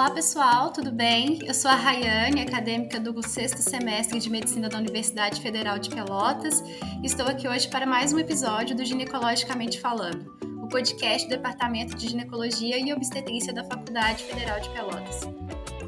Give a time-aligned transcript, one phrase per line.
[0.00, 1.40] Olá pessoal, tudo bem?
[1.44, 6.64] Eu sou a Rayane, acadêmica do sexto semestre de Medicina da Universidade Federal de Pelotas.
[7.04, 12.08] Estou aqui hoje para mais um episódio do Ginecologicamente Falando, o podcast do Departamento de
[12.08, 15.20] Ginecologia e Obstetrícia da Faculdade Federal de Pelotas.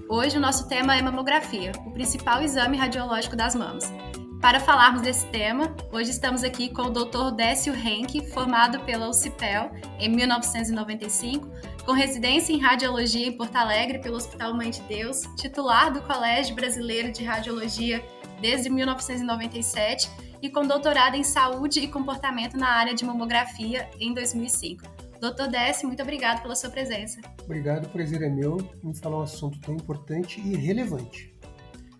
[0.06, 3.90] Hoje o nosso tema é mamografia, o principal exame radiológico das mamas.
[4.42, 7.30] Para falarmos desse tema, hoje estamos aqui com o Dr.
[7.34, 9.70] Décio Henke, formado pela UCPEL
[10.00, 11.48] em 1995,
[11.84, 16.54] com residência em radiologia em Porto Alegre pelo Hospital Mãe de Deus, titular do Colégio
[16.54, 18.04] Brasileiro de Radiologia
[18.40, 20.08] desde 1997
[20.40, 24.82] e com doutorado em saúde e comportamento na área de mamografia em 2005.
[25.20, 27.20] Doutor Décio, muito obrigado pela sua presença.
[27.44, 31.32] Obrigado, prazer é meu em falar um assunto tão importante e relevante.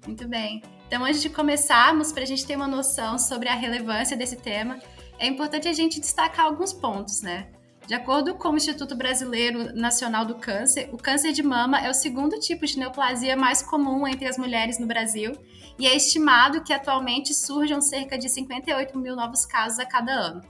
[0.06, 0.62] Muito bem.
[0.88, 4.78] Então, antes de começarmos, para a gente ter uma noção sobre a relevância desse tema,
[5.18, 7.46] é importante a gente destacar alguns pontos, né?
[7.86, 11.94] De acordo com o Instituto Brasileiro Nacional do Câncer, o câncer de mama é o
[11.94, 15.32] segundo tipo de neoplasia mais comum entre as mulheres no Brasil
[15.78, 20.42] e é estimado que atualmente surjam cerca de 58 mil novos casos a cada ano.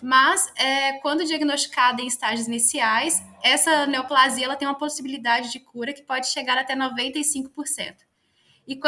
[0.00, 5.92] Mas, é, quando diagnosticada em estágios iniciais, essa neoplasia ela tem uma possibilidade de cura
[5.92, 7.96] que pode chegar até 95%.
[8.68, 8.78] E,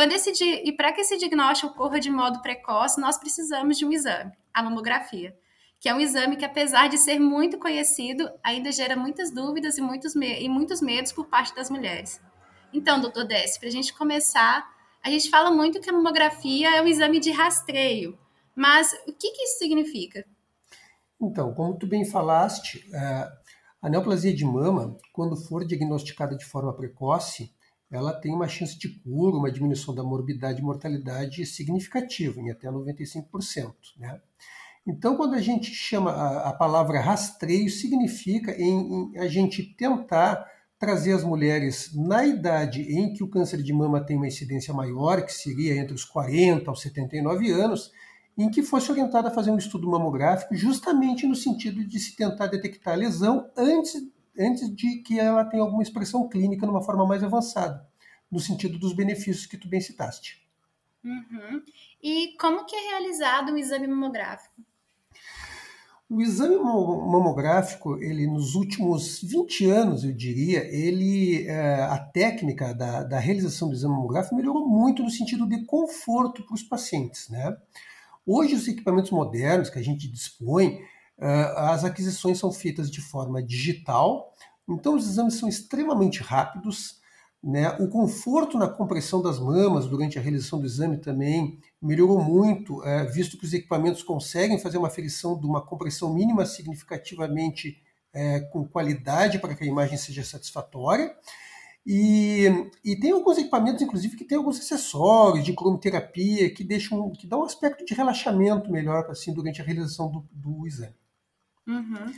[0.65, 4.63] e para que esse diagnóstico ocorra de modo precoce, nós precisamos de um exame, a
[4.63, 5.35] mamografia,
[5.81, 9.81] que é um exame que, apesar de ser muito conhecido, ainda gera muitas dúvidas e
[9.81, 12.21] muitos, e muitos medos por parte das mulheres.
[12.71, 14.69] Então, doutor Décio, para a gente começar,
[15.03, 18.19] a gente fala muito que a mamografia é um exame de rastreio,
[18.55, 20.27] mas o que, que isso significa?
[21.19, 23.29] Então, como tu bem falaste, é,
[23.81, 27.55] a neoplasia de mama, quando for diagnosticada de forma precoce,
[27.91, 32.69] ela tem uma chance de cura, uma diminuição da morbidade e mortalidade significativa, em até
[32.69, 33.73] 95%.
[33.97, 34.21] Né?
[34.91, 40.45] Então, quando a gente chama a, a palavra rastreio, significa em, em, a gente tentar
[40.81, 45.25] trazer as mulheres na idade em que o câncer de mama tem uma incidência maior,
[45.25, 47.93] que seria entre os 40 aos 79 anos,
[48.37, 52.49] em que fosse orientada a fazer um estudo mamográfico, justamente no sentido de se tentar
[52.49, 53.95] detectar a lesão antes
[54.39, 57.87] antes de que ela tenha alguma expressão clínica numa forma mais avançada,
[58.31, 60.43] no sentido dos benefícios que tu bem citaste.
[61.05, 61.63] Uhum.
[62.03, 64.63] E como que é realizado o exame mamográfico?
[66.09, 73.05] O exame mamográfico, ele nos últimos 20 anos, eu diria, ele é, a técnica da,
[73.05, 77.57] da realização do exame mamográfico melhorou muito no sentido de conforto para os pacientes, né?
[78.27, 80.81] Hoje os equipamentos modernos que a gente dispõe,
[81.19, 84.33] ah, as aquisições são feitas de forma digital,
[84.69, 87.00] então os exames são extremamente rápidos.
[87.43, 87.71] Né?
[87.81, 93.07] O conforto na compressão das mamas durante a realização do exame também melhorou muito, é,
[93.07, 98.67] visto que os equipamentos conseguem fazer uma aferição de uma compressão mínima significativamente é, com
[98.67, 101.17] qualidade para que a imagem seja satisfatória.
[101.87, 102.45] E,
[102.85, 107.41] e, tem alguns equipamentos, inclusive, que tem alguns acessórios de cromoterapia que deixam, que dão
[107.41, 110.95] um aspecto de relaxamento melhor assim durante a realização do, do exame.
[111.67, 112.13] Uhum.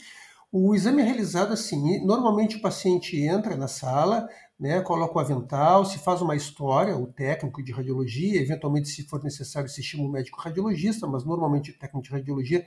[0.54, 4.28] O exame é realizado assim: normalmente o paciente entra na sala,
[4.60, 9.22] né, coloca o avental, se faz uma história, o técnico de radiologia, eventualmente, se for
[9.24, 12.66] necessário, se chama o médico radiologista, mas normalmente o técnico de radiologia,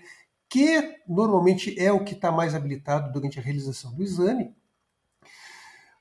[0.49, 4.55] que normalmente é o que está mais habilitado durante a realização do exame.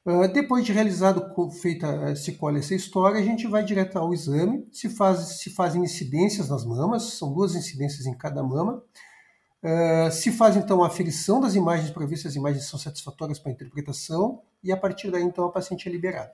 [0.07, 1.23] Uh, depois de realizado,
[1.63, 5.83] feita, se colhe essa história, a gente vai direto ao exame, se, faz, se fazem
[5.83, 8.83] incidências nas mamas, são duas incidências em cada mama.
[9.65, 13.39] Uh, se faz então a aferição das imagens para ver se as imagens são satisfatórias
[13.39, 16.33] para a interpretação e a partir daí então a paciente é liberada.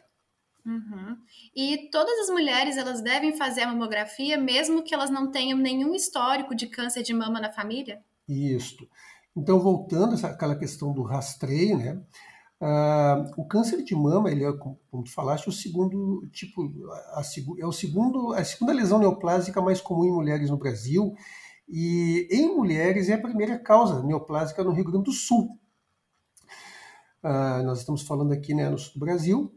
[0.66, 1.16] Uhum.
[1.54, 5.94] E todas as mulheres elas devem fazer a mamografia mesmo que elas não tenham nenhum
[5.94, 8.02] histórico de câncer de mama na família?
[8.28, 8.84] Isso.
[9.36, 12.02] Então voltando àquela questão do rastreio, né?
[12.60, 16.68] Uh, o câncer de mama, ele é, como tu falaste, o segundo tipo,
[17.14, 17.22] a, a,
[17.58, 21.14] é o segundo, a segunda lesão neoplásica mais comum em mulheres no Brasil
[21.70, 25.56] e em mulheres é a primeira causa neoplásica no Rio Grande do Sul.
[27.22, 29.54] Uh, nós estamos falando aqui né, no sul do Brasil.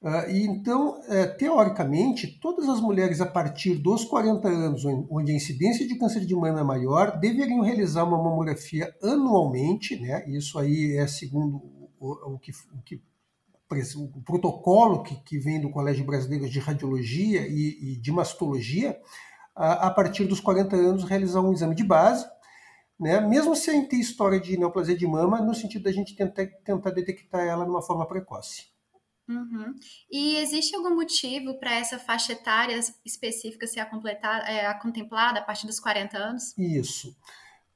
[0.00, 5.34] Uh, e então, uh, teoricamente, todas as mulheres a partir dos 40 anos, onde a
[5.34, 10.24] incidência de câncer de mama é maior, deveriam realizar uma mamografia anualmente, né?
[10.28, 11.62] Isso aí é segundo
[11.98, 13.00] o, o, que, o, que,
[13.96, 19.00] o protocolo que, que, vem do Colégio Brasileiro de Radiologia e, e de Mastologia,
[19.54, 22.26] a, a partir dos 40 anos, realizar um exame de base,
[22.98, 23.20] né?
[23.20, 27.44] mesmo sem ter história de neoplasia de mama, no sentido da gente tentar, tentar detectar
[27.44, 28.72] ela de uma forma precoce.
[29.28, 29.74] Uhum.
[30.10, 33.88] E existe algum motivo para essa faixa etária específica ser a,
[34.46, 36.58] é, a contemplada a partir dos 40 anos?
[36.58, 37.16] Isso.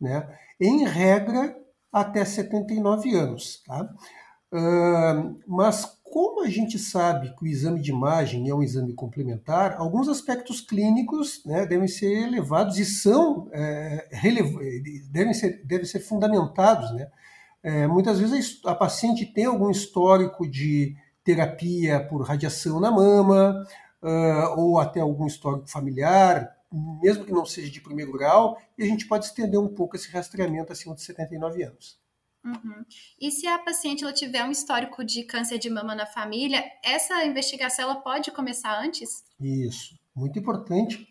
[0.00, 0.28] Né?
[0.60, 1.56] Em regra,
[1.92, 3.62] até 79 anos.
[3.64, 3.88] Tá?
[4.52, 5.95] Uh, mas
[6.46, 11.42] a gente sabe que o exame de imagem é um exame complementar, alguns aspectos clínicos
[11.44, 14.08] né, devem ser levados e são é,
[15.10, 16.90] devem, ser, devem ser fundamentados.
[16.92, 17.08] Né?
[17.62, 23.66] É, muitas vezes a paciente tem algum histórico de terapia por radiação na mama,
[24.02, 26.56] uh, ou até algum histórico familiar,
[27.02, 30.10] mesmo que não seja de primeiro grau, e a gente pode estender um pouco esse
[30.10, 31.98] rastreamento acima de 79 anos.
[32.46, 32.84] Uhum.
[33.20, 37.24] E se a paciente ela tiver um histórico de câncer de mama na família, essa
[37.24, 39.24] investigação ela pode começar antes?
[39.40, 41.08] Isso, muito importante,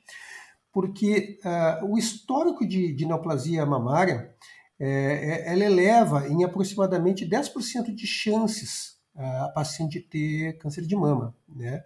[0.71, 4.33] porque uh, o histórico de, de neoplasia mamária
[4.79, 11.81] é, ela eleva em aproximadamente 10% de chances a paciente ter câncer de mama, né?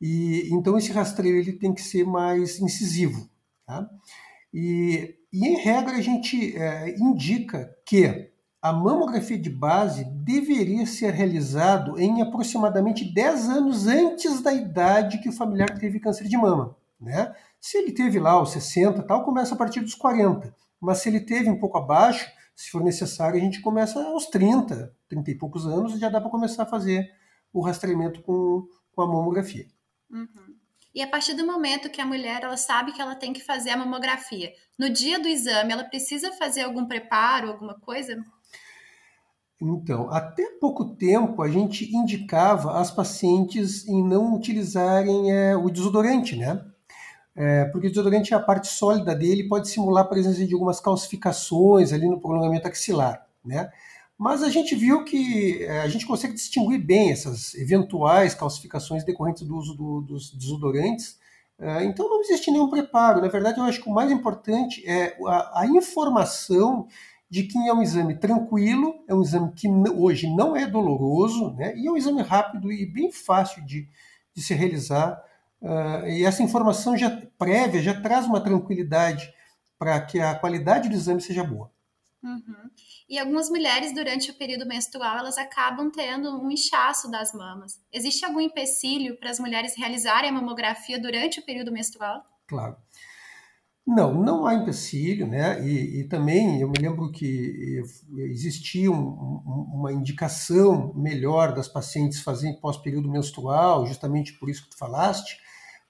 [0.00, 3.30] E então esse rastreio ele tem que ser mais incisivo,
[3.64, 3.88] tá?
[4.52, 11.12] E, e em regra a gente é, indica que a mamografia de base deveria ser
[11.12, 16.76] realizado em aproximadamente 10 anos antes da idade que o familiar teve câncer de mama.
[17.00, 17.34] Né?
[17.60, 20.54] Se ele teve lá os 60, tal, começa a partir dos 40.
[20.80, 24.94] Mas se ele teve um pouco abaixo, se for necessário, a gente começa aos 30,
[25.08, 27.10] 30 e poucos anos, e já dá para começar a fazer
[27.52, 29.66] o rastreamento com, com a mamografia.
[30.10, 30.56] Uhum.
[30.94, 33.70] E a partir do momento que a mulher ela sabe que ela tem que fazer
[33.70, 38.16] a mamografia, no dia do exame, ela precisa fazer algum preparo, alguma coisa?
[39.60, 46.36] Então, até pouco tempo a gente indicava as pacientes em não utilizarem é, o desodorante,
[46.36, 46.62] né?
[47.34, 51.92] É, porque o desodorante, a parte sólida dele pode simular a presença de algumas calcificações
[51.92, 53.70] ali no prolongamento axilar, né?
[54.18, 59.42] Mas a gente viu que é, a gente consegue distinguir bem essas eventuais calcificações decorrentes
[59.42, 61.18] do uso do, dos desodorantes.
[61.58, 63.20] É, então não existe nenhum preparo.
[63.20, 66.86] Na verdade, eu acho que o mais importante é a, a informação
[67.28, 71.76] de que é um exame tranquilo, é um exame que hoje não é doloroso, né?
[71.76, 73.88] e é um exame rápido e bem fácil de,
[74.34, 75.22] de se realizar.
[75.60, 79.32] Uh, e essa informação já prévia já traz uma tranquilidade
[79.78, 81.70] para que a qualidade do exame seja boa.
[82.22, 82.70] Uhum.
[83.08, 87.80] E algumas mulheres, durante o período menstrual, elas acabam tendo um inchaço das mamas.
[87.92, 92.24] Existe algum empecilho para as mulheres realizarem a mamografia durante o período menstrual?
[92.46, 92.76] Claro.
[93.86, 95.64] Não, não há empecilho, né?
[95.64, 97.80] E, e, também eu me lembro que
[98.16, 99.42] existia um,
[99.72, 105.38] uma indicação melhor das pacientes fazerem pós-período menstrual, justamente por isso que tu falaste,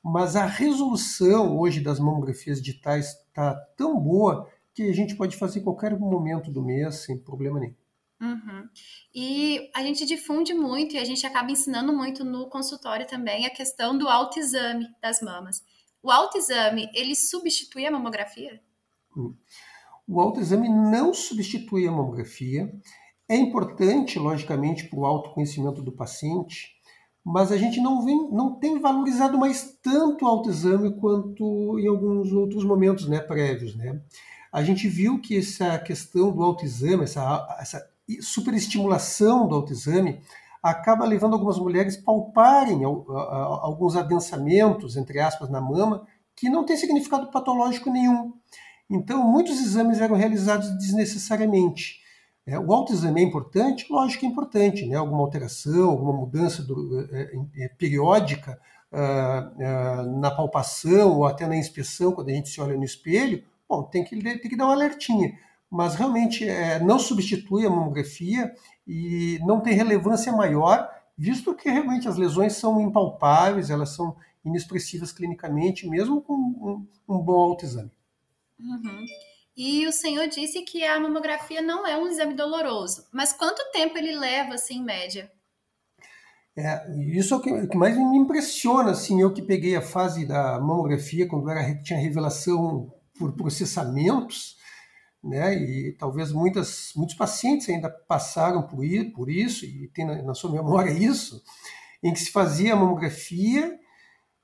[0.05, 5.61] mas a resolução hoje das mamografias digitais está tão boa que a gente pode fazer
[5.61, 7.75] em qualquer momento do mês sem problema nenhum.
[8.21, 8.69] Uhum.
[9.15, 13.51] E a gente difunde muito e a gente acaba ensinando muito no consultório também a
[13.51, 15.63] questão do autoexame das mamas.
[16.07, 18.61] O autoexame, ele substitui a mamografia?
[19.17, 19.35] Hum.
[20.07, 22.73] O autoexame não substitui a mamografia.
[23.29, 26.77] É importante, logicamente, para o autoconhecimento do paciente,
[27.25, 32.31] mas a gente não, vem, não tem valorizado mais tanto o autoexame quanto em alguns
[32.31, 33.75] outros momentos né, prévios.
[33.75, 34.01] Né?
[34.53, 37.85] A gente viu que essa questão do autoexame, essa, essa
[38.21, 40.21] superestimulação do autoexame,
[40.71, 46.77] acaba levando algumas mulheres a palparem alguns adensamentos, entre aspas, na mama, que não tem
[46.77, 48.33] significado patológico nenhum.
[48.89, 52.01] Então, muitos exames eram realizados desnecessariamente.
[52.47, 53.87] É, o autoexame é importante?
[53.91, 54.97] Lógico que é importante, né?
[54.97, 57.33] alguma alteração, alguma mudança do, é,
[57.65, 58.59] é, periódica
[58.93, 63.43] uh, uh, na palpação ou até na inspeção, quando a gente se olha no espelho,
[63.69, 65.37] bom, tem que, tem que dar uma alertinha.
[65.71, 68.55] Mas realmente é, não substitui a mamografia
[68.87, 75.13] e não tem relevância maior, visto que realmente as lesões são impalpáveis, elas são inexpressivas
[75.13, 77.91] clinicamente, mesmo com um, um bom autoexame.
[78.59, 79.05] Uhum.
[79.57, 83.97] E o senhor disse que a mamografia não é um exame doloroso, mas quanto tempo
[83.97, 85.33] ele leva, assim, em média?
[86.55, 89.83] É, isso é o que, o que, mais me impressiona, assim, eu que peguei a
[89.83, 94.57] fase da mamografia, quando era, tinha revelação por processamentos,
[95.27, 95.55] né?
[95.55, 100.51] E talvez muitas, muitos pacientes ainda passaram por, por isso e tem na, na sua
[100.51, 101.43] memória isso,
[102.03, 103.79] em que se fazia a mamografia,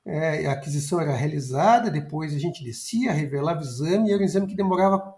[0.05, 4.25] é, a aquisição era realizada, depois a gente descia, revelava o exame, e era um
[4.25, 5.15] exame que demorava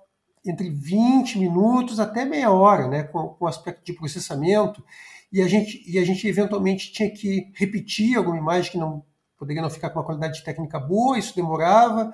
[0.46, 4.84] entre 20 minutos até meia hora, né, com, com aspecto de processamento,
[5.32, 9.02] e a gente e a gente eventualmente tinha que repetir alguma imagem que não
[9.38, 12.12] poderia não ficar com uma qualidade técnica boa, isso demorava,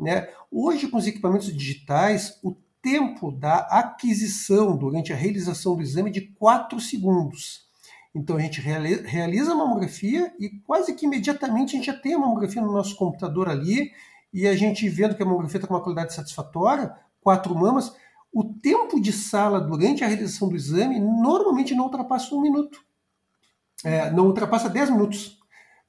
[0.00, 0.28] né?
[0.50, 6.12] Hoje, com os equipamentos digitais, o tempo da aquisição durante a realização do exame é
[6.12, 7.68] de 4 segundos.
[8.14, 12.18] Então a gente realiza a mamografia e quase que imediatamente a gente já tem a
[12.18, 13.92] mamografia no nosso computador ali
[14.32, 17.94] e a gente vendo que a mamografia está com uma qualidade satisfatória, quatro mamas,
[18.32, 22.80] o tempo de sala durante a realização do exame normalmente não ultrapassa um minuto.
[23.84, 25.39] É, não ultrapassa 10 minutos.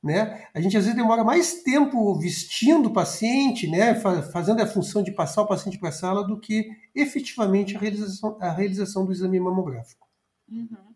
[0.03, 0.47] Né?
[0.51, 3.93] A gente às vezes demora mais tempo vestindo o paciente, né,
[4.31, 8.35] fazendo a função de passar o paciente para a sala, do que efetivamente a realização,
[8.41, 10.07] a realização do exame mamográfico.
[10.49, 10.91] Uhum.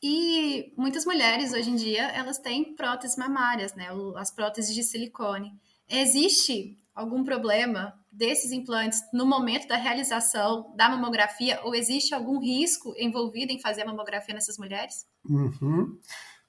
[0.00, 5.52] E muitas mulheres hoje em dia elas têm próteses mamárias, né, as próteses de silicone.
[5.88, 12.94] Existe algum problema desses implantes no momento da realização da mamografia ou existe algum risco
[12.96, 15.04] envolvido em fazer a mamografia nessas mulheres?
[15.28, 15.98] Uhum.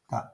[0.08, 0.32] Tá.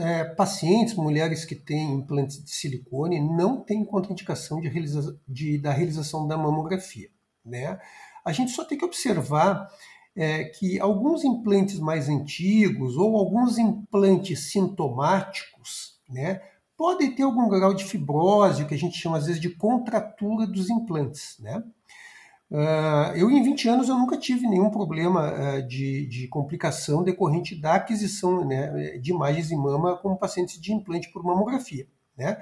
[0.00, 5.72] É, pacientes, mulheres que têm implantes de silicone, não têm contraindicação de realiza de, da
[5.72, 7.08] realização da mamografia.
[7.44, 7.78] Né?
[8.24, 9.68] A gente só tem que observar
[10.14, 16.40] é, que alguns implantes mais antigos ou alguns implantes sintomáticos né,
[16.76, 20.46] podem ter algum grau de fibrose, o que a gente chama às vezes de contratura
[20.46, 21.36] dos implantes.
[21.40, 21.62] Né?
[22.50, 27.54] Uh, eu, em 20 anos, eu nunca tive nenhum problema uh, de, de, complicação decorrente
[27.54, 31.86] da aquisição né, de imagens de mama com pacientes de implante por mamografia.
[32.16, 32.38] Né?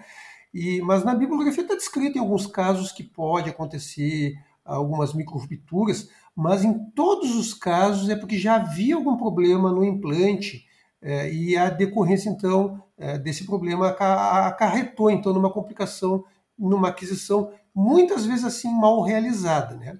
[0.54, 4.34] E, mas na bibliografia está descrito em alguns casos que pode acontecer
[4.64, 10.66] algumas microrupturas, mas em todos os casos é porque já havia algum problema no implante
[11.02, 16.24] uh, e a decorrência, então, eh, desse problema acarretou, então, numa complicação,
[16.58, 19.76] numa aquisição muitas vezes assim mal realizada.
[19.76, 19.98] Né?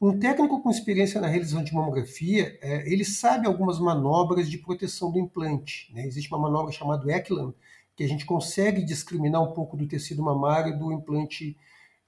[0.00, 5.12] Um técnico com experiência na realização de mamografia, é, ele sabe algumas manobras de proteção
[5.12, 5.92] do implante.
[5.94, 6.04] Né?
[6.04, 7.54] Existe uma manobra chamada Eckland,
[7.94, 11.56] que a gente consegue discriminar um pouco do tecido mamário do implante,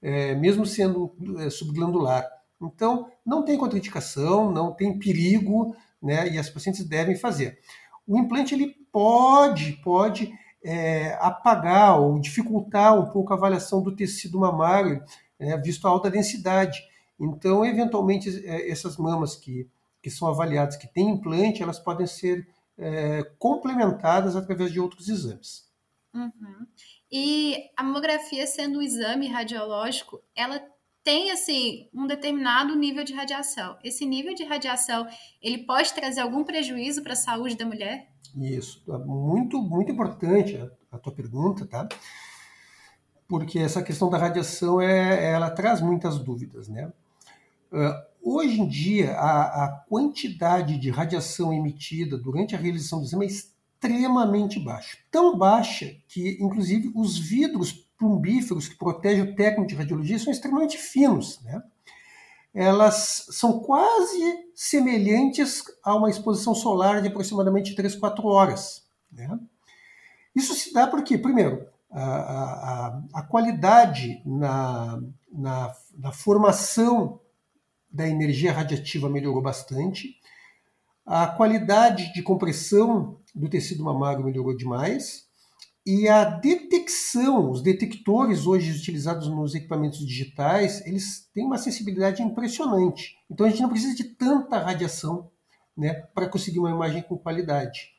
[0.01, 2.27] é, mesmo sendo é, subglandular.
[2.61, 5.73] Então, não tem contraindicação, não tem perigo,
[6.03, 6.27] né?
[6.27, 7.59] e as pacientes devem fazer.
[8.05, 10.33] O implante ele pode, pode
[10.67, 15.01] é, apagar ou dificultar um pouco a avaliação do tecido mamário,
[15.39, 16.83] né, visto a alta densidade.
[17.17, 19.65] Então, eventualmente, é, essas mamas que,
[20.03, 22.45] que são avaliadas, que têm implante, elas podem ser
[22.77, 25.65] é, complementadas através de outros exames.
[26.13, 26.67] Uhum.
[27.09, 30.61] E a mamografia, sendo um exame radiológico, ela
[31.01, 33.77] tem assim um determinado nível de radiação.
[33.81, 35.07] Esse nível de radiação,
[35.41, 38.11] ele pode trazer algum prejuízo para a saúde da mulher?
[38.39, 41.87] Isso, é muito, muito importante a, a, tua pergunta, tá?
[43.27, 46.91] Porque essa questão da radiação, é, ela traz muitas dúvidas, né?
[47.71, 53.25] Uh, hoje em dia, a, a, quantidade de radiação emitida durante a realização do exame
[53.25, 54.97] é extremamente baixa.
[55.11, 60.77] Tão baixa que, inclusive, os vidros plumbíferos que protegem o técnico de radiologia são extremamente
[60.77, 61.61] finos, né?
[62.59, 64.19] Elas são quase
[64.55, 68.83] semelhantes a uma exposição solar de aproximadamente 3, 4 horas.
[69.11, 69.39] Né?
[70.35, 74.99] Isso se dá porque, primeiro, a, a, a qualidade na,
[75.31, 77.21] na, na, formação
[77.91, 80.15] da energia radiativa melhorou bastante,
[81.05, 85.26] a qualidade de compressão do tecido mamário melhorou demais,
[85.87, 93.15] e a detecção, os detectores hoje utilizados nos equipamentos digitais, eles têm uma sensibilidade impressionante.
[93.31, 95.31] Então a gente não precisa de tanta radiação
[95.77, 97.89] né, para conseguir uma imagem com qualidade.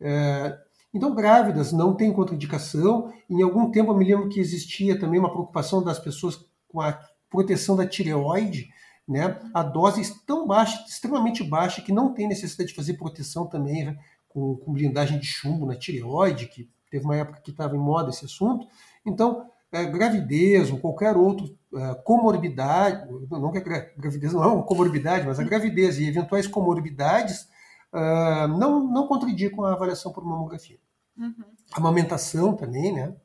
[0.00, 0.56] É,
[0.94, 3.12] então, grávidas não têm contraindicação.
[3.28, 6.38] Em algum tempo eu me lembro que existia também uma preocupação das pessoas
[6.68, 8.68] com a proteção da tireoide,
[9.08, 9.40] né?
[9.52, 13.86] A dose é tão baixa, extremamente baixa, que não tem necessidade de fazer proteção também
[13.86, 13.98] né,
[14.28, 18.10] com, com blindagem de chumbo na tireoide, que teve uma época que estava em moda
[18.10, 18.68] esse assunto.
[19.04, 24.62] Então, é, gravidez ou qualquer outro é, comorbidade, não que a gravidez não é uma
[24.62, 27.48] comorbidade, mas a gravidez e eventuais comorbidades
[27.92, 30.78] uh, não, não contraindicam a avaliação por mamografia.
[31.18, 31.44] Uhum.
[31.72, 33.16] Amamentação também, né?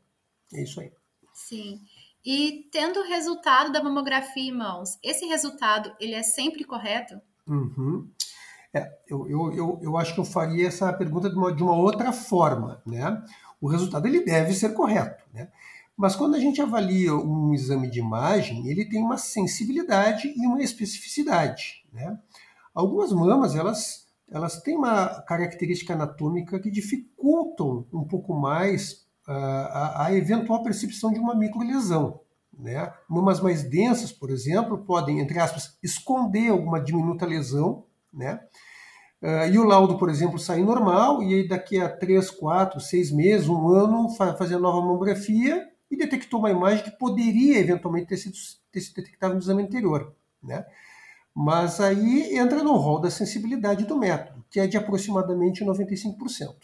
[0.52, 0.92] É isso aí.
[1.32, 1.80] Sim.
[2.26, 7.22] E tendo o resultado da mamografia em mãos, esse resultado ele é sempre correto?
[7.48, 8.10] Uhum.
[8.74, 11.76] É, eu, eu, eu, eu, acho que eu faria essa pergunta de uma, de uma
[11.76, 13.24] outra forma, né?
[13.62, 15.24] O resultado ele deve ser correto.
[15.34, 15.50] Né?
[15.98, 20.62] Mas quando a gente avalia um exame de imagem, ele tem uma sensibilidade e uma
[20.62, 21.86] especificidade.
[21.92, 22.18] Né?
[22.74, 30.06] Algumas mamas, elas, elas têm uma característica anatômica que dificultam um pouco mais uh, a,
[30.06, 32.22] a, eventual percepção de uma microlesão.
[32.58, 32.94] Né?
[33.10, 38.39] Mamas mais densas, por exemplo, podem, entre aspas, esconder alguma diminuta lesão, né?
[39.22, 43.12] Uh, e o laudo, por exemplo, sai normal, e aí daqui a 3, 4, 6
[43.12, 48.08] meses, um ano, fa fazer a nova mamografia e detectou uma imagem que poderia eventualmente
[48.08, 48.36] ter sido,
[48.72, 50.16] ter sido detectada no exame anterior.
[50.42, 50.66] Né?
[51.36, 56.56] Mas aí entra no rol da sensibilidade do método, que é de aproximadamente 95%.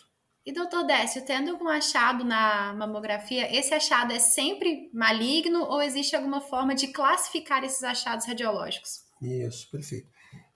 [0.46, 6.16] E doutor Décio, tendo algum achado na mamografia, esse achado é sempre maligno ou existe
[6.16, 9.02] alguma forma de classificar esses achados radiológicos?
[9.22, 10.08] Isso, perfeito.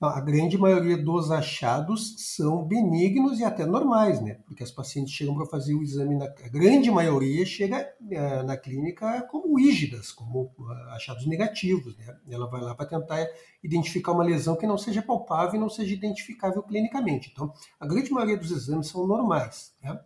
[0.01, 4.35] A grande maioria dos achados são benignos e até normais, né?
[4.45, 8.55] Porque as pacientes chegam para fazer o exame, na, a grande maioria chega uh, na
[8.55, 12.15] clínica como rígidas, como uh, achados negativos, né?
[12.29, 13.27] Ela vai lá para tentar
[13.61, 17.29] identificar uma lesão que não seja palpável e não seja identificável clinicamente.
[17.33, 19.99] Então, a grande maioria dos exames são normais, né?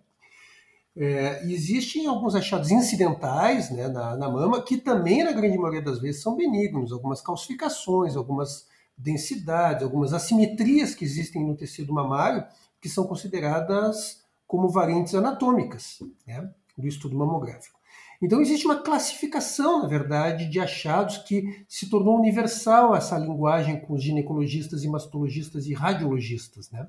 [0.96, 6.00] É, existem alguns achados incidentais né, na, na, mama, que também, na grande maioria das
[6.00, 12.46] vezes, são benignos, algumas calcificações, algumas densidades, algumas assimetrias que existem no tecido mamário,
[12.80, 17.80] que são consideradas como variantes anatômicas né, do estudo mamográfico.
[18.22, 23.94] Então, existe uma classificação, na verdade, de achados que se tornou universal essa linguagem com
[23.96, 26.72] os ginecologistas e mastologistas e radiologistas.
[26.72, 26.88] Né?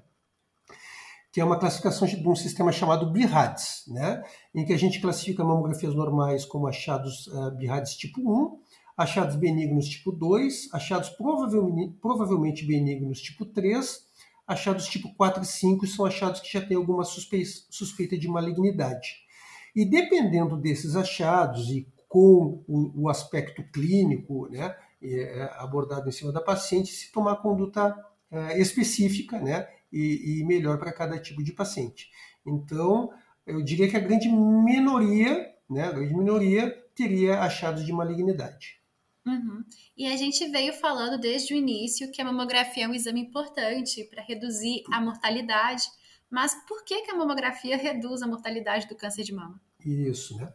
[1.34, 4.22] que é uma classificação de um sistema chamado BIRADS, né?
[4.54, 8.56] em que a gente classifica mamografias normais como achados uh, BIRADS tipo 1,
[8.96, 14.04] achados benignos tipo 2, achados provavelmente, benignos tipo 3,
[14.46, 19.24] achados tipo 4 e 5 são achados que já têm alguma suspeita, de malignidade.
[19.74, 26.40] E dependendo desses achados e com o, aspecto clínico né, é, abordado em cima da
[26.40, 27.88] paciente, se tomar conduta
[28.30, 32.08] uh, específica, né, e, e melhor para cada tipo de paciente.
[32.46, 33.10] Então,
[33.44, 38.83] eu diria que a grande minoria, né, a grande minoria teria achados de malignidade.
[39.26, 39.64] Uhum.
[39.96, 44.04] E a gente veio falando desde o início que a mamografia é um exame importante
[44.04, 45.84] para reduzir a mortalidade,
[46.30, 49.60] mas por que, que a mamografia reduz a mortalidade do câncer de mama?
[49.80, 50.52] Isso, né?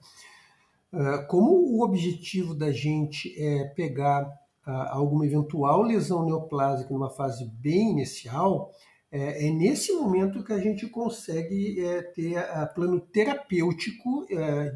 [0.91, 4.27] Ah, como o objetivo da gente é pegar
[4.65, 8.71] ah, alguma eventual lesão neoplásica numa fase bem inicial,
[9.11, 14.75] é, é, nesse momento que a gente consegue é, ter a, plano terapêutico é,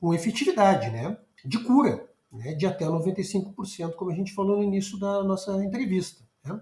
[0.00, 1.18] com efetividade, né?
[1.44, 2.54] De cura, né?
[2.54, 6.22] De até 95%, como a gente falou no início da nossa entrevista.
[6.44, 6.60] Né?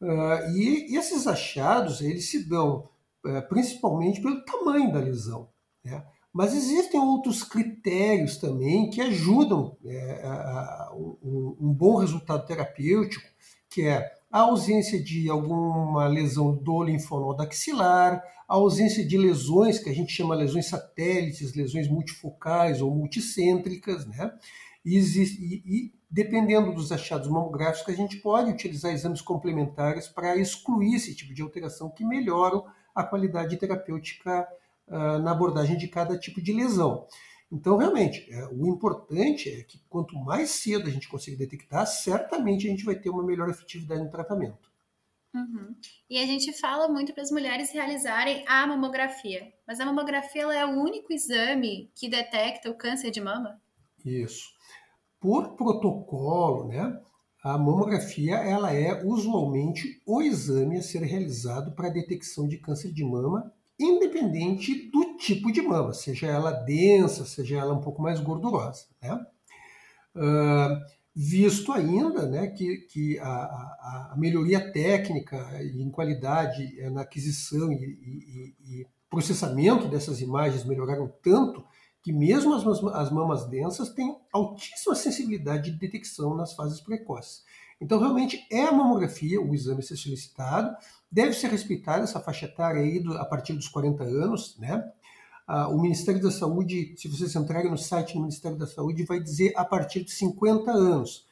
[0.00, 2.88] Uh, e, esses achados, eles se dão
[3.26, 5.48] é, principalmente pelo tamanho da lesão,
[5.84, 6.04] né?
[6.32, 9.76] Mas existem outros critérios também que ajudam
[10.22, 13.26] a, um, um bom resultado terapêutico,
[13.68, 19.88] que é a ausência de alguma lesão do linfonodo axilar, a ausência de lesões que
[19.88, 24.30] a gente chama lesões satélites, lesões multifocais ou multicêntricas, né?
[24.88, 30.34] E, existe, e, e dependendo dos achados mamográficos, a gente pode utilizar exames complementares para
[30.36, 34.48] excluir esse tipo de alteração que melhoram a qualidade terapêutica
[34.86, 37.06] uh, na abordagem de cada tipo de lesão.
[37.52, 42.66] Então, realmente, é, o importante é que quanto mais cedo a gente conseguir detectar, certamente
[42.66, 44.70] a gente vai ter uma melhor efetividade no tratamento.
[45.34, 45.74] Uhum.
[46.08, 50.64] E a gente fala muito para as mulheres realizarem a mamografia, mas a mamografia é
[50.64, 53.60] o único exame que detecta o câncer de mama?
[54.04, 54.57] Isso.
[55.20, 57.00] Por protocolo, né,
[57.42, 62.92] a mamografia ela é usualmente o exame a ser realizado para a detecção de câncer
[62.92, 68.18] de mama independente do tipo de mama, seja ela densa, seja ela um pouco mais
[68.18, 68.86] gordurosa.
[69.00, 69.26] Né?
[70.16, 77.02] Uh, visto ainda né, que, que a, a, a, melhoria técnica em qualidade eh, na
[77.02, 81.64] aquisição e, e, e, processamento dessas imagens melhoraram tanto
[82.02, 87.42] que mesmo as, as mamas densas têm altíssima sensibilidade de detecção nas fases precoces.
[87.80, 90.74] Então, realmente, é a mamografia, o exame a ser solicitado,
[91.10, 94.84] deve ser respeitada essa faixa etária aí do, a partir dos 40 anos, né?
[95.46, 99.18] Ah, o Ministério da Saúde, se vocês entrarem no site do Ministério da Saúde, vai
[99.18, 101.26] dizer a partir de 50 anos.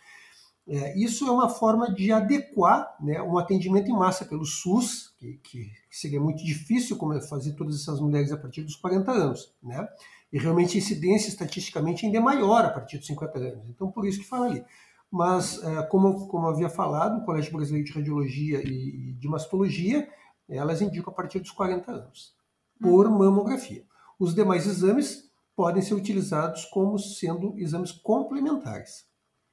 [0.69, 5.35] É, isso é uma forma de adequar né, um atendimento em massa pelo SUS, que,
[5.45, 9.55] que, seria muito difícil como fazer todas essas mulheres a partir dos 40 anos.
[9.63, 9.87] Né?
[10.33, 13.69] E realmente a incidência estatisticamente ainda é maior a partir dos 50 anos.
[13.69, 14.65] Então, por isso que fala ali
[15.11, 20.09] mas, é, como, como havia falado, o Colégio Brasileiro de Radiologia e de Mastologia,
[20.49, 22.35] elas indicam a partir dos 40 anos,
[22.81, 23.19] por uhum.
[23.19, 23.85] mamografia.
[24.19, 29.07] Os demais exames podem ser utilizados como sendo exames complementares.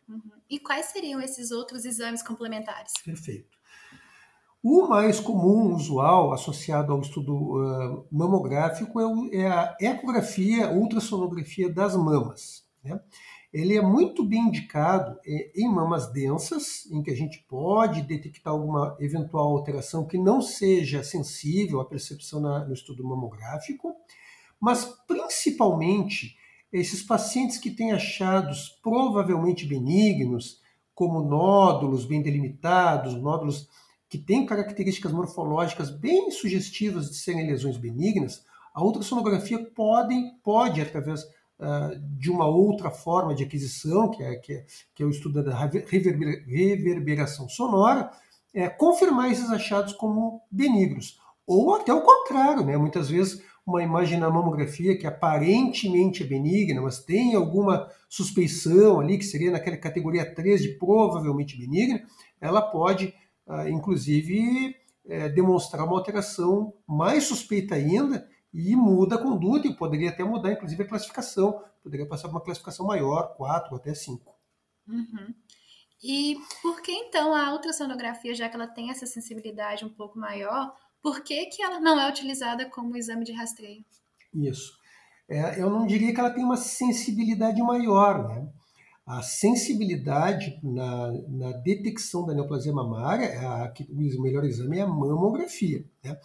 [0.07, 0.21] Uhum.
[0.49, 2.91] E quais seriam esses outros exames complementares?
[3.03, 3.57] Perfeito.
[4.63, 11.69] O mais comum, usual, associado ao estudo uh, mamográfico é, o, é, a ecografia, ultrassonografia
[11.69, 12.63] das mamas.
[12.83, 12.99] Né?
[13.53, 18.51] ele é muito bem indicado é, em mamas densas, em que a gente pode detectar
[18.51, 23.93] alguma eventual alteração que não seja sensível à percepção na, no estudo mamográfico,
[24.59, 26.35] mas principalmente
[26.71, 30.59] esses pacientes que têm achados provavelmente benignos,
[30.95, 33.69] como nódulos bem delimitados, nódulos
[34.13, 41.23] que têm características morfológicas bem sugestivas de serem lesões benignas, a ultrassonografia pode, pode através
[41.23, 45.43] uh, de uma outra forma de aquisição, que é, que é, que é o estudo
[45.43, 45.57] da
[46.45, 48.11] reverberação sonora,
[48.53, 51.19] é, confirmar esses achados como benignos.
[51.47, 52.77] Ou até o contrário, né?
[52.77, 59.17] muitas vezes uma imagem na mamografia que aparentemente é benigna, mas tem alguma suspeição ali,
[59.17, 62.03] que seria naquela categoria 3 de provavelmente benigna,
[62.39, 63.13] ela pode,
[63.69, 64.75] inclusive,
[65.05, 70.51] é, demonstrar uma alteração mais suspeita ainda e muda a conduta e poderia até mudar,
[70.51, 71.63] inclusive, a classificação.
[71.81, 74.33] Poderia passar para uma classificação maior, 4 até 5.
[74.87, 75.33] Uhum.
[76.03, 80.73] E por que então a ultrassonografia, já que ela tem essa sensibilidade um pouco maior,
[81.01, 83.83] por que, que ela não é utilizada como exame de rastreio?
[84.33, 84.77] Isso.
[85.29, 88.49] É, eu não diria que ela tem uma sensibilidade maior, né?
[89.05, 95.85] A sensibilidade na, na detecção da neoplasia mamária, a, o melhor exame é a mamografia.
[96.01, 96.17] Né?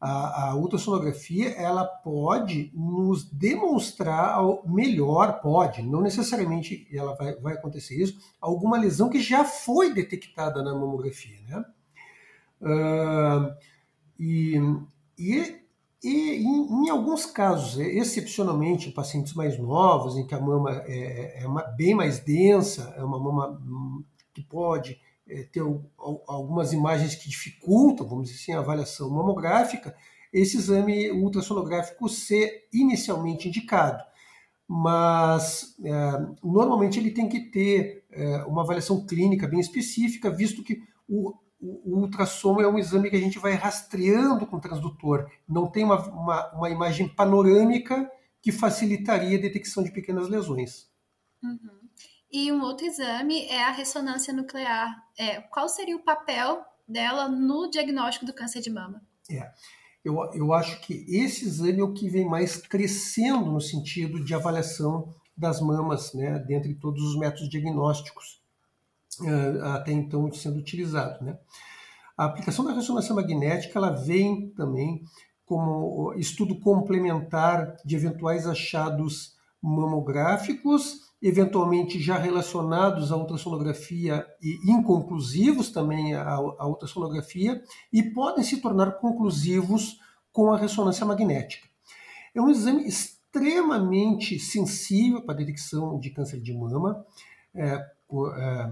[0.00, 7.94] A, a, ultrassonografia ela pode nos demonstrar melhor, pode, não necessariamente ela vai, vai acontecer
[7.94, 11.38] isso, alguma lesão que já foi detectada na mamografia.
[11.48, 11.64] Né?
[12.60, 13.54] Uh,
[14.18, 14.60] e,
[15.18, 15.65] e,
[16.02, 21.42] e em, em, alguns casos, excepcionalmente em pacientes mais novos, em que a mama é,
[21.42, 24.04] é uma, bem mais densa, é uma mama hum,
[24.34, 25.62] que pode é, ter
[26.28, 29.96] algumas imagens que dificultam, vamos dizer assim, a avaliação mamográfica,
[30.32, 34.04] esse exame ultrassonográfico ser inicialmente indicado.
[34.68, 35.92] Mas é,
[36.42, 42.00] normalmente ele tem que ter é, uma avaliação clínica bem específica, visto que o, o,
[42.00, 45.30] ultrassom é um exame que a gente vai rastreando com o transdutor.
[45.48, 48.10] Não tem uma, uma, uma imagem panorâmica
[48.42, 50.88] que facilitaria a detecção de pequenas lesões.
[51.42, 51.80] Uhum.
[52.30, 55.04] E um outro exame é a ressonância nuclear.
[55.18, 59.02] É, qual seria o papel dela no diagnóstico do câncer de mama?
[59.30, 59.50] É.
[60.04, 64.34] Eu, eu acho que esse exame é o que vem mais crescendo no sentido de
[64.34, 68.40] avaliação das mamas, né, dentre todos os métodos diagnósticos.
[69.22, 71.24] Eh, até então sendo utilizado.
[71.24, 71.38] Né?
[72.16, 75.02] A aplicação da ressonância magnética ela vem também
[75.44, 86.14] como estudo complementar de eventuais achados mamográficos, eventualmente já relacionados à ultrassonografia e inconclusivos também
[86.14, 89.98] à, à ultrassonografia, e podem se tornar conclusivos
[90.32, 91.66] com a ressonância magnética.
[92.34, 97.04] É um exame extremamente sensível para a detecção de câncer de mama,
[97.54, 98.70] é, é,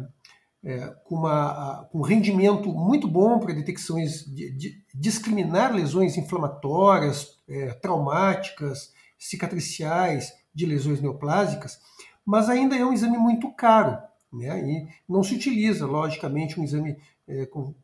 [0.64, 7.38] é, com, uma, com um rendimento muito bom para detecções de, de discriminar lesões inflamatórias,
[7.46, 11.78] é, traumáticas, cicatriciais de lesões neoplásicas,
[12.24, 13.98] mas ainda é um exame muito caro,
[14.32, 14.60] né?
[14.66, 16.96] E não se utiliza, logicamente, um exame
[17.28, 17.74] é, com,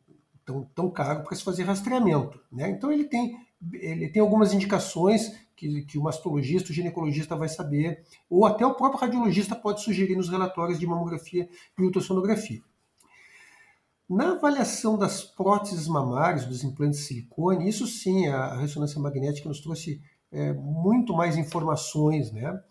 [0.43, 2.69] tão, tão caro para se fazer rastreamento, né?
[2.69, 3.37] Então ele tem
[3.73, 8.73] ele tem algumas indicações que, que o mastologista, o ginecologista vai saber, ou até o
[8.73, 12.59] próprio radiologista pode sugerir nos relatórios de mamografia e ultrassonografia.
[14.11, 19.61] Na avaliação das próteses mamárias, dos implantes de silicone, isso sim, a ressonância magnética nos
[19.61, 22.61] trouxe é, muito mais informações, né?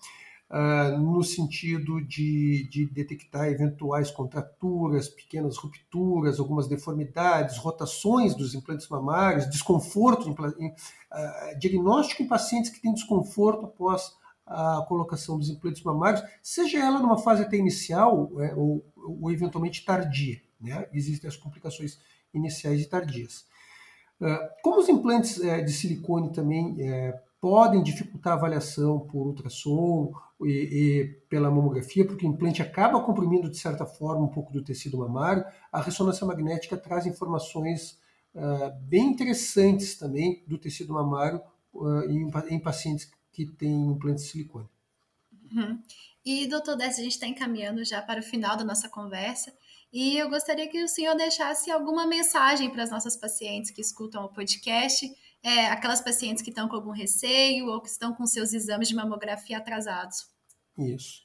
[0.52, 8.88] Ah, no sentido de, de, detectar eventuais contraturas, pequenas rupturas, algumas deformidades, rotações dos implantes
[8.88, 14.12] mamários, desconforto, em, uh, diagnóstico em pacientes que têm desconforto após
[14.44, 19.84] a colocação dos implantes mamários, seja ela numa fase até inicial é, ou, ou eventualmente
[19.84, 20.42] tardia.
[20.60, 20.86] Né?
[20.92, 21.98] Existem as complicações
[22.32, 23.44] iniciais e tardias.
[24.20, 30.12] Ah, como os implantes eh, de silicone também eh, podem dificultar a avaliação por ultrassom
[30.42, 34.62] e, e, pela mamografia, porque o implante acaba comprimindo de certa forma um pouco do
[34.62, 37.98] tecido mamário, a ressonância magnética traz informações
[38.34, 41.40] uh, bem interessantes também do tecido mamário
[41.72, 44.68] uh, em, em, pacientes que têm implantes de silicone.
[45.50, 45.78] Uhum.
[46.24, 49.52] E, doutor Décio, a gente está encaminhando já para o final da nossa conversa.
[49.92, 54.24] E eu gostaria que o senhor deixasse alguma mensagem para as nossas pacientes que escutam
[54.24, 55.10] o podcast,
[55.42, 58.94] é, aquelas pacientes que estão com algum receio ou que estão com seus exames de
[58.94, 60.28] mamografia atrasados.
[60.78, 61.22] Isso.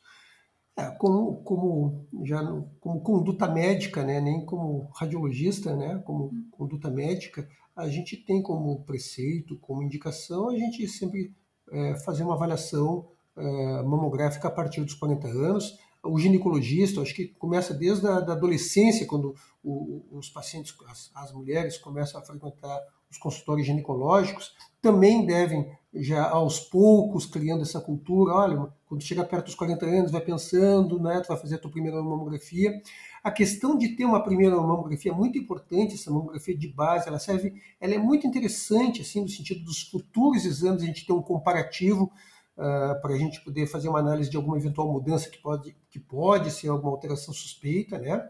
[0.78, 2.42] É, como, como, já,
[2.82, 6.48] como conduta médica, né, nem como radiologista, né, como hum.
[6.52, 11.34] conduta médica, a gente tem como preceito, como indicação, a gente sempre
[11.72, 17.28] é, fazer uma avaliação é, mamográfica a partir dos 40 anos, o ginecologista, acho que
[17.28, 22.80] começa desde a da adolescência, quando o, os pacientes, as, as, mulheres começam a frequentar
[23.10, 29.46] os consultórios ginecológicos, também devem já aos poucos criando essa cultura, olha, quando chega perto
[29.46, 32.82] dos 40 anos, vai pensando, né, tu vai fazer a tua primeira mamografia.
[33.24, 37.18] A questão de ter uma primeira mamografia é muito importante, essa mamografia de base, ela
[37.18, 41.22] serve, ela é muito interessante, assim, no sentido dos futuros exames, a gente ter um
[41.22, 42.12] comparativo
[42.58, 46.00] uh, para a gente poder fazer uma análise de alguma eventual mudança que pode, que
[46.00, 48.28] pode ser alguma alteração suspeita, né?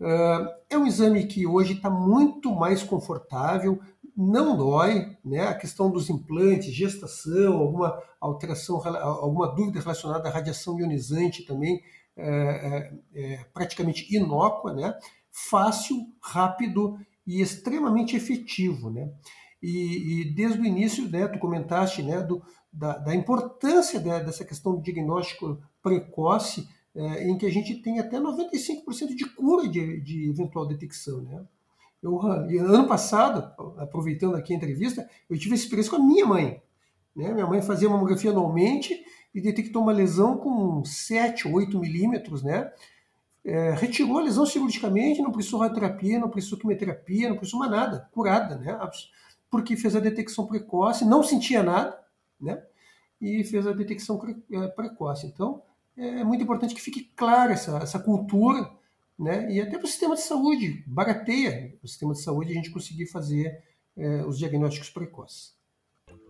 [0.00, 3.78] Uh, é um exame que hoje está muito mais confortável,
[4.16, 5.46] não dói, né?
[5.46, 11.82] A questão dos implantes, gestação, alguma alteração, alguma dúvida relacionada à radiação ionizante também
[12.16, 14.94] é, é, é praticamente inócua, né?
[15.30, 19.10] Fácil, rápido e extremamente efetivo, né?
[19.62, 22.42] E, e desde o início, né, tu comentaste, né, do,
[22.72, 28.18] da, da importância dessa questão do diagnóstico precoce, é, em que a gente tem até
[28.18, 31.44] 95% de cura de, de eventual detecção, né?
[32.02, 36.62] Eu, ano passado, aproveitando aqui a entrevista, eu tive essa experiência com a minha mãe.
[37.14, 37.32] Né?
[37.32, 38.98] Minha mãe fazia mamografia anualmente
[39.34, 42.72] e detectou uma lesão com 7, 8 milímetros, né?
[43.44, 48.08] É, retirou a lesão cirurgicamente, não precisou radioterapia, não precisou quimioterapia, não precisou mais nada,
[48.12, 48.78] curada, né?
[49.50, 51.98] Porque fez a detecção precoce, não sentia nada,
[52.40, 52.62] né?
[53.20, 54.20] E fez a detecção
[54.52, 55.26] é, precoce.
[55.26, 55.62] Então,
[55.96, 58.70] é muito importante que fique clara essa, essa cultura
[59.20, 59.52] né?
[59.52, 63.04] E até para o sistema de saúde, barateia o sistema de saúde a gente conseguir
[63.04, 63.62] fazer
[63.94, 65.54] é, os diagnósticos precoces.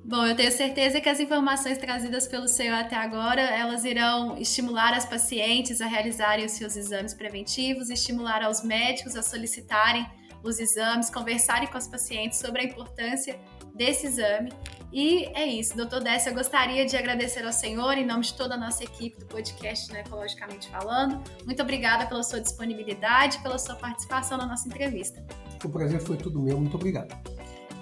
[0.05, 4.93] Bom, eu tenho certeza que as informações trazidas pelo senhor até agora, elas irão estimular
[4.93, 10.05] as pacientes a realizarem os seus exames preventivos, estimular aos médicos a solicitarem
[10.43, 13.39] os exames, conversarem com as pacientes sobre a importância
[13.75, 14.51] desse exame.
[14.93, 18.55] E é isso, doutor Décio, eu gostaria de agradecer ao senhor, em nome de toda
[18.55, 21.23] a nossa equipe do podcast né, Ecologicamente Falando.
[21.47, 25.25] Muito obrigada pela sua disponibilidade, pela sua participação na nossa entrevista.
[25.65, 27.15] O prazer foi tudo meu, muito obrigado.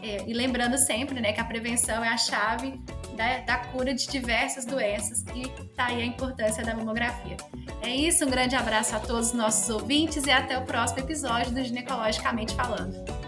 [0.02, 2.80] É, e lembrando sempre né, que a prevenção é a chave
[3.16, 7.36] da, da cura de diversas doenças e está aí a importância da mamografia.
[7.82, 11.52] É isso, um grande abraço a todos os nossos ouvintes e até o próximo episódio
[11.52, 13.27] do Ginecologicamente Falando.